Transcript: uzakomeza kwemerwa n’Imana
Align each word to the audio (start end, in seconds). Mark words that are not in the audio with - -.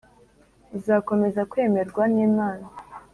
uzakomeza 0.77 1.41
kwemerwa 1.51 2.03
n’Imana 2.13 2.65